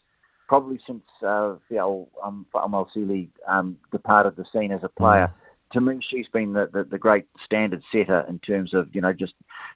probably 0.47 0.79
since 0.85 1.03
uh, 1.25 1.55
know, 1.69 2.07
um, 2.23 2.45
Sealy 2.93 3.29
um, 3.47 3.77
departed 3.91 4.35
the 4.35 4.45
scene 4.51 4.71
as 4.71 4.83
a 4.83 4.89
player. 4.89 5.27
Mm. 5.27 5.46
To 5.73 5.81
me, 5.81 5.99
she's 6.01 6.27
been 6.29 6.53
the, 6.53 6.69
the, 6.71 6.85
the, 6.85 6.97
great 6.97 7.25
standard 7.43 7.83
setter 7.91 8.25
in 8.29 8.39
terms 8.39 8.73
of 8.73 8.87
you 8.95 9.01
know 9.01 9.11
just 9.11 9.33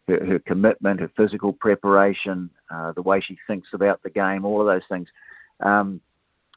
her, 0.07 0.25
her 0.25 0.39
commitment, 0.39 1.01
her 1.01 1.11
physical 1.17 1.51
preparation, 1.51 2.49
uh, 2.69 2.93
the 2.93 3.01
way 3.01 3.19
she 3.19 3.37
thinks 3.45 3.69
about 3.73 4.01
the 4.01 4.09
game, 4.09 4.45
all 4.45 4.61
of 4.61 4.67
those 4.67 4.87
things. 4.87 5.09
Um, 5.59 5.99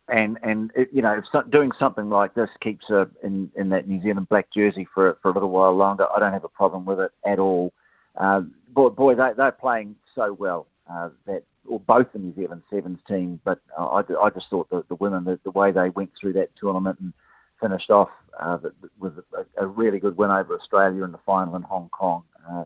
and 0.08 0.38
and 0.42 0.70
it, 0.76 0.88
you 0.92 1.02
know 1.02 1.20
doing 1.50 1.72
something 1.78 2.10
like 2.10 2.34
this 2.34 2.50
keeps 2.60 2.86
her 2.88 3.10
in 3.22 3.50
in 3.56 3.70
that 3.70 3.88
New 3.88 4.00
Zealand 4.02 4.28
black 4.28 4.52
jersey 4.52 4.86
for 4.94 5.16
for 5.22 5.30
a 5.30 5.34
little 5.34 5.50
while 5.50 5.74
longer. 5.74 6.06
I 6.14 6.20
don't 6.20 6.32
have 6.32 6.44
a 6.44 6.48
problem 6.48 6.84
with 6.84 7.00
it 7.00 7.10
at 7.26 7.38
all. 7.38 7.72
Uh, 8.16 8.42
boy, 8.72 8.90
boy, 8.90 9.14
they 9.14 9.30
they're 9.36 9.52
playing 9.52 9.96
so 10.14 10.32
well 10.32 10.66
uh, 10.90 11.08
that 11.26 11.42
or 11.66 11.80
both 11.80 12.12
the 12.12 12.18
New 12.18 12.34
Zealand 12.34 12.62
Sevens 12.70 13.00
team, 13.08 13.40
but 13.44 13.60
uh, 13.78 13.86
I, 13.86 14.00
I 14.22 14.30
just 14.30 14.48
thought 14.50 14.68
the, 14.70 14.84
the 14.88 14.96
women, 14.96 15.24
the, 15.24 15.40
the 15.44 15.50
way 15.50 15.72
they 15.72 15.88
went 15.90 16.10
through 16.20 16.34
that 16.34 16.50
tournament 16.56 16.98
and 17.00 17.12
finished 17.60 17.90
off 17.90 18.10
uh, 18.40 18.56
that 18.58 18.72
was 18.98 19.12
a, 19.36 19.64
a 19.64 19.66
really 19.66 19.98
good 19.98 20.16
win 20.16 20.30
over 20.30 20.54
Australia 20.54 21.04
in 21.04 21.12
the 21.12 21.18
final 21.26 21.56
in 21.56 21.62
Hong 21.62 21.88
Kong. 21.90 22.24
Uh, 22.48 22.64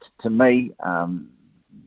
t- 0.00 0.08
to 0.22 0.30
me, 0.30 0.72
um, 0.80 1.28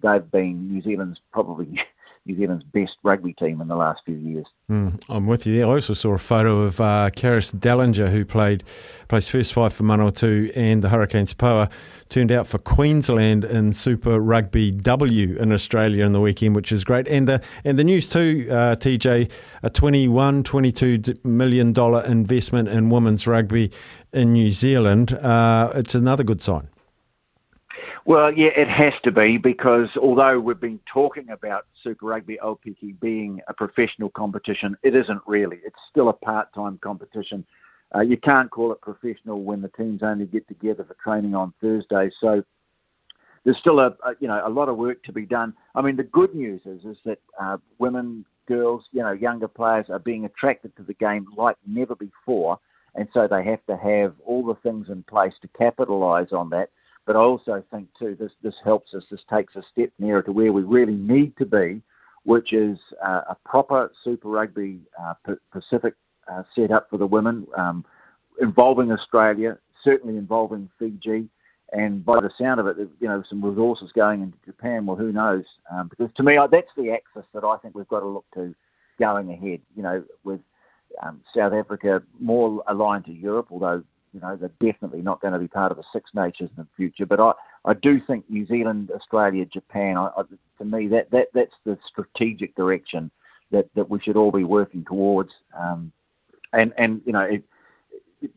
they've 0.01 0.29
been 0.31 0.67
New 0.69 0.81
Zealand's 0.81 1.19
probably 1.31 1.79
New 2.25 2.35
Zealand's 2.35 2.63
best 2.63 2.97
rugby 3.03 3.33
team 3.33 3.61
in 3.61 3.67
the 3.67 3.75
last 3.75 4.01
few 4.03 4.15
years. 4.15 4.47
Mm, 4.69 4.99
I'm 5.09 5.27
with 5.27 5.45
you 5.45 5.57
there. 5.57 5.67
I 5.67 5.73
also 5.73 5.93
saw 5.93 6.13
a 6.13 6.17
photo 6.17 6.61
of 6.61 6.81
uh, 6.81 7.11
Carys 7.15 7.51
Dallinger, 7.51 8.09
who 8.09 8.25
played 8.25 8.63
plays 9.07 9.27
first 9.27 9.53
five 9.53 9.73
for 9.73 9.83
Manawatu 9.83 10.51
and 10.55 10.81
the 10.81 10.89
Hurricanes 10.89 11.35
Poua, 11.35 11.71
turned 12.09 12.31
out 12.31 12.47
for 12.47 12.57
Queensland 12.57 13.43
in 13.43 13.73
Super 13.73 14.19
Rugby 14.19 14.71
W 14.71 15.37
in 15.37 15.51
Australia 15.51 16.03
in 16.03 16.13
the 16.13 16.21
weekend, 16.21 16.55
which 16.55 16.71
is 16.71 16.83
great. 16.83 17.07
And 17.07 17.27
the 17.27 17.43
and 17.63 17.77
the 17.77 17.83
news 17.83 18.09
too, 18.09 18.47
uh, 18.49 18.75
TJ, 18.75 19.31
a 19.61 19.69
21, 19.69 20.43
22 20.43 21.13
million 21.23 21.73
dollar 21.73 22.03
investment 22.05 22.69
in 22.69 22.89
women's 22.89 23.27
rugby 23.27 23.71
in 24.13 24.33
New 24.33 24.49
Zealand. 24.49 25.13
Uh, 25.13 25.71
it's 25.75 25.93
another 25.93 26.23
good 26.23 26.41
sign. 26.41 26.69
Well, 28.07 28.31
yeah, 28.31 28.51
it 28.55 28.67
has 28.67 28.93
to 29.03 29.11
be 29.11 29.39
because 29.39 29.89
although 29.99 30.39
we've 30.39 30.59
been 30.59 30.79
talking 30.85 31.31
about 31.31 31.65
Super 31.83 32.05
Rugby 32.05 32.37
Aupiki 32.43 32.99
being 32.99 33.41
a 33.47 33.53
professional 33.53 34.11
competition, 34.11 34.77
it 34.83 34.95
isn't 34.95 35.21
really. 35.25 35.57
It's 35.65 35.79
still 35.89 36.09
a 36.09 36.13
part-time 36.13 36.77
competition. 36.83 37.43
Uh, 37.95 38.01
you 38.01 38.15
can't 38.15 38.51
call 38.51 38.71
it 38.71 38.79
professional 38.81 39.41
when 39.41 39.59
the 39.59 39.69
teams 39.69 40.03
only 40.03 40.25
get 40.27 40.47
together 40.47 40.83
for 40.83 40.95
training 41.03 41.33
on 41.33 41.51
Thursday. 41.59 42.11
So 42.19 42.43
there's 43.43 43.57
still 43.57 43.79
a, 43.79 43.87
a 44.03 44.13
you 44.19 44.27
know 44.27 44.39
a 44.45 44.49
lot 44.49 44.69
of 44.69 44.77
work 44.77 45.03
to 45.05 45.11
be 45.11 45.25
done. 45.25 45.55
I 45.73 45.81
mean, 45.81 45.95
the 45.95 46.03
good 46.03 46.35
news 46.35 46.61
is 46.65 46.85
is 46.85 46.97
that 47.05 47.19
uh, 47.41 47.57
women, 47.79 48.23
girls, 48.47 48.87
you 48.91 49.01
know, 49.01 49.13
younger 49.13 49.47
players 49.47 49.89
are 49.89 49.97
being 49.97 50.25
attracted 50.25 50.75
to 50.77 50.83
the 50.83 50.93
game 50.93 51.25
like 51.35 51.57
never 51.65 51.95
before, 51.95 52.59
and 52.93 53.07
so 53.15 53.27
they 53.27 53.43
have 53.45 53.65
to 53.65 53.75
have 53.75 54.13
all 54.23 54.45
the 54.45 54.55
things 54.61 54.89
in 54.89 55.01
place 55.03 55.33
to 55.41 55.47
capitalise 55.57 56.31
on 56.33 56.51
that. 56.51 56.69
But 57.05 57.15
I 57.15 57.19
also 57.19 57.63
think 57.71 57.87
too 57.97 58.15
this 58.19 58.31
this 58.41 58.55
helps 58.63 58.93
us. 58.93 59.03
This 59.09 59.23
takes 59.29 59.55
a 59.55 59.63
step 59.71 59.91
nearer 59.99 60.23
to 60.23 60.31
where 60.31 60.51
we 60.51 60.63
really 60.63 60.95
need 60.95 61.37
to 61.37 61.45
be, 61.45 61.81
which 62.23 62.53
is 62.53 62.79
uh, 63.05 63.21
a 63.29 63.37
proper 63.45 63.91
Super 64.03 64.29
Rugby 64.29 64.79
uh, 64.99 65.13
Pacific 65.51 65.93
uh, 66.31 66.43
set 66.55 66.71
up 66.71 66.89
for 66.89 66.97
the 66.97 67.05
women, 67.05 67.45
um, 67.55 67.85
involving 68.41 68.91
Australia, 68.91 69.57
certainly 69.83 70.17
involving 70.17 70.69
Fiji, 70.79 71.29
and 71.73 72.03
by 72.03 72.19
the 72.21 72.31
sound 72.37 72.59
of 72.59 72.67
it, 72.67 72.77
you 72.99 73.07
know, 73.07 73.23
some 73.27 73.43
resources 73.43 73.91
going 73.91 74.21
into 74.21 74.37
Japan. 74.45 74.85
Well, 74.85 74.95
who 74.95 75.11
knows? 75.11 75.45
Um, 75.71 75.87
because 75.87 76.09
to 76.15 76.23
me, 76.23 76.39
that's 76.51 76.71
the 76.75 76.91
axis 76.91 77.25
that 77.33 77.43
I 77.43 77.57
think 77.57 77.75
we've 77.75 77.87
got 77.87 77.99
to 77.99 78.07
look 78.07 78.25
to 78.33 78.55
going 78.99 79.31
ahead. 79.31 79.61
You 79.75 79.83
know, 79.83 80.03
with 80.23 80.39
um, 81.03 81.21
South 81.35 81.53
Africa 81.53 82.01
more 82.19 82.63
aligned 82.67 83.05
to 83.05 83.13
Europe, 83.13 83.47
although 83.51 83.83
you 84.15 84.21
know, 84.21 84.37
they're 84.37 84.71
definitely 84.71 85.01
not 85.01 85.19
going 85.19 85.33
to 85.33 85.39
be 85.39 85.47
part 85.47 85.71
of 85.71 85.77
the 85.77 85.83
Six 85.91 86.11
Nations 86.13 86.49
in 86.57 86.63
the 86.63 86.67
future. 86.77 87.05
But 87.05 87.19
I, 87.19 87.33
I 87.65 87.73
do 87.73 87.99
think 87.99 88.23
New 88.29 88.45
Zealand, 88.45 88.89
Australia, 88.95 89.45
Japan, 89.45 89.97
I, 89.97 90.09
I, 90.17 90.23
to 90.59 90.65
me, 90.65 90.87
that, 90.87 91.11
that 91.11 91.27
that's 91.33 91.55
the 91.65 91.77
strategic 91.85 92.55
direction 92.55 93.11
that, 93.51 93.67
that 93.75 93.89
we 93.89 93.99
should 93.99 94.15
all 94.15 94.31
be 94.31 94.45
working 94.45 94.85
towards. 94.85 95.33
Um, 95.59 95.91
and, 96.53 96.73
and, 96.77 97.01
you 97.05 97.11
know, 97.11 97.27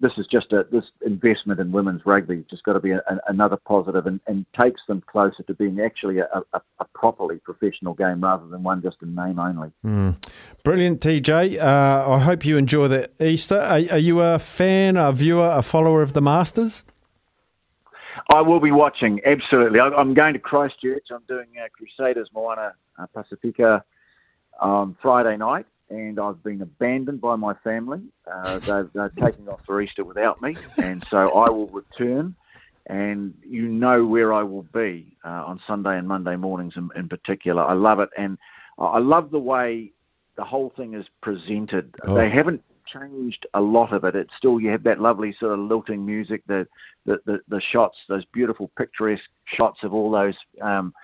this 0.01 0.19
is 0.19 0.27
just 0.27 0.53
a 0.53 0.67
this 0.71 0.91
investment 1.05 1.61
in 1.61 1.73
women's 1.73 2.05
rugby 2.05 2.45
just 2.51 2.63
got 2.65 2.75
to 2.75 2.81
be 2.81 2.93
a, 2.93 3.03
another 3.29 3.57
positive 3.57 4.07
and, 4.07 4.21
and 4.27 4.45
takes 4.53 4.83
them 4.87 5.03
closer 5.07 5.43
to 5.45 5.55
being 5.55 5.81
actually 5.81 6.19
a, 6.19 6.29
a, 6.53 6.61
a, 6.81 6.85
properly 6.95 7.39
professional 7.39 7.95
game 7.95 8.23
rather 8.23 8.47
than 8.49 8.63
one 8.63 8.83
just 8.83 8.97
in 9.03 9.15
name 9.15 9.39
only. 9.39 9.71
Mm. 9.85 10.17
Brilliant, 10.65 11.01
TJ. 11.01 11.59
Uh, 11.59 12.11
I 12.11 12.19
hope 12.19 12.45
you 12.45 12.59
enjoy 12.59 12.89
the 12.89 13.11
Easter. 13.21 13.59
Are, 13.59 13.81
are, 13.93 13.99
you 13.99 14.21
a 14.21 14.39
fan, 14.39 14.97
a 14.97 15.13
viewer, 15.13 15.49
a 15.49 15.63
follower 15.63 16.03
of 16.03 16.13
the 16.13 16.21
Masters? 16.21 16.85
I 18.35 18.43
will 18.43 18.61
be 18.61 18.73
watching, 18.73 19.21
absolutely. 19.25 19.79
I, 19.79 19.89
am 20.01 20.13
going 20.13 20.35
to 20.35 20.41
Christchurch. 20.41 21.11
I'm 21.11 21.23
doing 21.29 21.47
uh, 21.63 21.69
Crusaders 21.73 22.31
Moana 22.35 22.75
uh, 22.99 23.07
Pacifica 23.15 23.85
on 24.61 24.97
Friday 25.01 25.37
night 25.37 25.67
and 25.91 26.19
I've 26.19 26.43
been 26.43 26.63
abandoned 26.63 27.21
by 27.21 27.37
my 27.37 27.55
family. 27.55 28.01
Uh, 28.31 28.59
they've, 28.59 28.91
they're 28.93 29.13
taking 29.21 29.49
off 29.49 29.61
for 29.65 29.81
Easter 29.81 30.05
without 30.05 30.43
me, 30.43 30.57
and 30.79 31.05
so 31.09 31.31
I 31.31 31.49
will 31.49 31.69
return. 31.69 32.35
And 32.87 33.35
you 33.47 33.69
know 33.69 34.07
where 34.07 34.33
I 34.33 34.43
will 34.43 34.67
be 34.75 35.15
uh, 35.25 35.45
on 35.45 35.61
Sunday 35.67 35.99
and 35.99 36.09
Monday 36.09 36.37
mornings 36.37 36.77
in, 36.77 36.89
in, 36.97 37.09
particular. 37.09 37.63
I 37.63 37.75
love 37.75 38.01
it, 38.01 38.09
and 38.17 38.39
I 38.79 38.99
love 38.99 39.31
the 39.31 39.39
way 39.39 39.93
the 40.37 40.45
whole 40.45 40.73
thing 40.75 40.95
is 40.95 41.07
presented. 41.21 41.95
Oh. 42.07 42.15
They 42.15 42.31
haven't 42.31 42.63
changed 42.87 43.47
a 43.53 43.61
lot 43.61 43.93
of 43.93 44.05
it. 44.05 44.17
It's 44.17 44.35
still 44.37 44.59
you 44.59 44.71
have 44.71 44.85
that 44.85 45.01
lovely 45.01 45.35
sort 45.39 45.53
of 45.53 45.59
lilting 45.59 46.05
music, 46.07 46.43
the 46.47 46.67
the 47.05 47.21
the, 47.27 47.41
the 47.49 47.61
shots, 47.61 47.99
those 48.09 48.25
beautiful 48.27 48.71
picturesque 48.79 49.29
shots 49.45 49.83
of 49.83 49.93
all 49.93 50.11
those. 50.11 50.37
Um, 50.63 50.95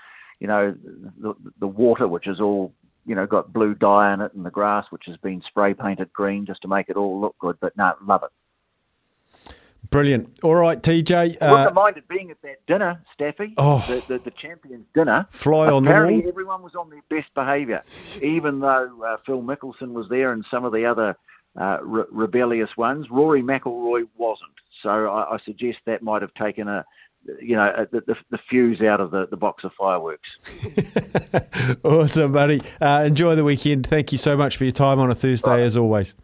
you 0.40 0.48
know, 0.48 0.74
the, 1.20 1.34
the 1.60 1.66
water, 1.66 2.08
which 2.08 2.26
is 2.26 2.40
all 2.40 2.72
you 3.06 3.14
know, 3.14 3.26
got 3.26 3.52
blue 3.52 3.74
dye 3.74 4.10
on 4.12 4.20
it 4.20 4.32
and 4.34 4.44
the 4.44 4.50
grass, 4.50 4.86
which 4.90 5.04
has 5.06 5.16
been 5.18 5.42
spray 5.42 5.74
painted 5.74 6.12
green 6.12 6.46
just 6.46 6.62
to 6.62 6.68
make 6.68 6.88
it 6.88 6.96
all 6.96 7.20
look 7.20 7.36
good. 7.38 7.56
But 7.60 7.76
no, 7.76 7.94
love 8.04 8.22
it. 8.22 8.30
Brilliant. 9.90 10.38
All 10.42 10.54
right, 10.54 10.82
TJ. 10.82 11.36
Uh, 11.40 11.48
Wouldn't 11.50 11.74
mind 11.74 11.96
it 11.98 12.08
being 12.08 12.30
at 12.30 12.40
that 12.42 12.64
dinner, 12.66 13.00
Staffy. 13.12 13.54
Oh, 13.58 13.78
the, 13.86 14.02
the, 14.14 14.18
the 14.24 14.30
champions 14.32 14.86
dinner. 14.94 15.26
Fly 15.30 15.70
on 15.70 15.86
Apparently 15.86 16.16
the 16.16 16.22
wall. 16.22 16.28
everyone 16.30 16.62
was 16.62 16.74
on 16.74 16.90
their 16.90 17.02
best 17.10 17.32
behaviour, 17.34 17.82
even 18.22 18.60
though 18.60 18.90
uh, 19.06 19.18
Phil 19.24 19.42
Mickelson 19.42 19.92
was 19.92 20.08
there 20.08 20.32
and 20.32 20.44
some 20.50 20.64
of 20.64 20.72
the 20.72 20.84
other 20.84 21.16
uh, 21.60 21.78
re- 21.82 22.04
rebellious 22.10 22.76
ones. 22.76 23.10
Rory 23.10 23.42
McIlroy 23.42 24.08
wasn't. 24.16 24.50
So 24.82 25.08
I, 25.10 25.34
I 25.34 25.38
suggest 25.44 25.78
that 25.86 26.02
might 26.02 26.22
have 26.22 26.34
taken 26.34 26.66
a, 26.66 26.84
you 27.40 27.56
know, 27.56 27.86
the, 27.90 28.00
the, 28.00 28.16
the, 28.30 28.38
fuse 28.38 28.80
out 28.82 29.00
of 29.00 29.10
the, 29.10 29.26
the 29.26 29.36
box 29.36 29.64
of 29.64 29.72
fireworks. 29.74 30.28
awesome, 31.84 32.32
buddy. 32.32 32.60
Uh, 32.80 33.04
enjoy 33.06 33.34
the 33.34 33.44
weekend. 33.44 33.86
Thank 33.86 34.12
you 34.12 34.18
so 34.18 34.36
much 34.36 34.56
for 34.56 34.64
your 34.64 34.72
time 34.72 34.98
on 34.98 35.10
a 35.10 35.14
Thursday, 35.14 35.50
right. 35.50 35.60
as 35.60 35.76
always. 35.76 36.14